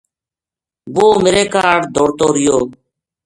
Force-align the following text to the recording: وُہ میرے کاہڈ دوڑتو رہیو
وُہ 0.95 1.05
میرے 1.23 1.43
کاہڈ 1.53 1.79
دوڑتو 1.95 2.27
رہیو 2.33 2.57